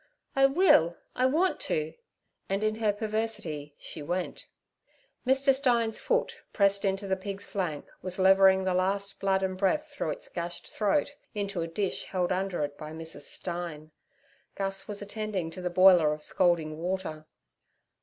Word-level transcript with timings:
'I 0.35 0.47
will. 0.47 0.97
I 1.15 1.27
want 1.27 1.59
to' 1.59 1.93
and 2.49 2.63
in 2.63 2.73
her 2.73 2.91
perversity 2.91 3.75
she 3.77 4.01
went. 4.01 4.47
Mr. 5.27 5.53
Stein's 5.53 5.99
foot, 5.99 6.35
pressed 6.53 6.83
into 6.83 7.05
the 7.05 7.15
pig's 7.15 7.45
flank, 7.45 7.87
was 8.01 8.17
levering 8.17 8.63
the 8.63 8.73
last 8.73 9.19
blood 9.19 9.43
and 9.43 9.55
breath 9.55 9.89
through 9.89 10.09
its 10.09 10.27
gashed 10.27 10.69
throat 10.71 11.15
into 11.35 11.61
a 11.61 11.67
dish 11.67 12.05
held 12.05 12.31
under 12.31 12.63
it 12.63 12.79
by 12.79 12.93
Mrs. 12.93 13.27
Stein. 13.27 13.91
Gus 14.55 14.87
was 14.87 15.03
attending 15.03 15.51
to 15.51 15.61
the 15.61 15.69
boiler 15.69 16.11
of 16.13 16.23
scalding 16.23 16.79
water. 16.79 17.27